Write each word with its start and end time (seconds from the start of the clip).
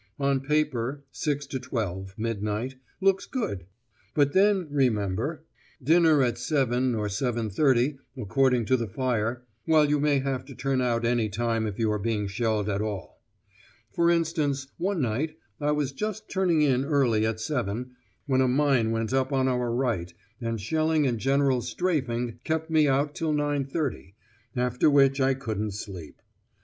On 0.17 0.39
paper 0.39 1.03
6 1.11 1.45
12 1.45 2.15
(midnight) 2.17 2.73
looks 3.01 3.27
good; 3.27 3.67
but 4.15 4.33
then, 4.33 4.65
remember, 4.71 5.45
dinner 5.79 6.23
at 6.23 6.37
7.0 6.37 6.97
or 6.97 7.05
7.30 7.05 7.99
according 8.17 8.65
to 8.65 8.75
the 8.77 8.87
fire, 8.87 9.45
while 9.65 9.87
you 9.87 9.99
may 9.99 10.17
have 10.17 10.43
to 10.45 10.55
turn 10.55 10.81
out 10.81 11.05
any 11.05 11.29
time 11.29 11.67
if 11.67 11.77
you 11.77 11.91
are 11.91 11.99
being 11.99 12.25
shelled 12.25 12.67
at 12.67 12.81
all. 12.81 13.21
For 13.91 14.09
instance, 14.09 14.65
one 14.79 15.01
night 15.03 15.37
I 15.59 15.71
was 15.71 15.91
just 15.91 16.27
turning 16.27 16.63
in 16.63 16.83
early 16.83 17.23
at 17.27 17.35
7.0, 17.35 17.91
when 18.25 18.41
a 18.41 18.47
mine 18.47 18.89
went 18.89 19.13
up 19.13 19.31
on 19.31 19.47
our 19.47 19.71
right, 19.71 20.11
and 20.41 20.59
shelling 20.59 21.05
and 21.05 21.19
general 21.19 21.61
'strafing' 21.61 22.39
kept 22.43 22.71
me 22.71 22.87
out 22.87 23.13
till 23.13 23.35
9.30, 23.35 24.15
after 24.55 24.89
which 24.89 25.21
I 25.21 25.35
couldn't 25.35 25.75
sleep! 25.75 26.23